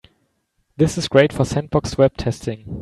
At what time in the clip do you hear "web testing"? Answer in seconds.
1.99-2.79